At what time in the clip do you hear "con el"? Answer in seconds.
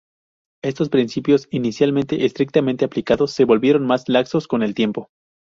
4.47-4.73